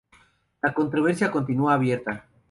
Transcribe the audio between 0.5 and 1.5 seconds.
La controversia